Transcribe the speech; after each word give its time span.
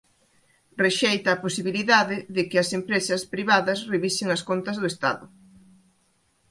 Rexeita 0.83 1.29
a 1.33 1.41
posibilidade 1.45 2.15
de 2.35 2.43
que 2.49 2.57
as 2.63 2.69
empresas 2.79 3.21
privadas 3.33 3.79
revisen 3.93 4.27
as 4.35 4.41
contas 4.49 4.77
do 4.81 4.87
Estado 4.93 5.25